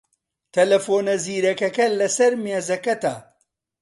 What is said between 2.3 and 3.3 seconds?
مێزەکەتە.